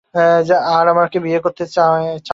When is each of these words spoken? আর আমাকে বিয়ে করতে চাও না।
আর 0.71 0.85
আমাকে 0.87 1.17
বিয়ে 1.19 1.39
করতে 1.39 1.63
চাও 1.67 1.93
না। 1.97 2.11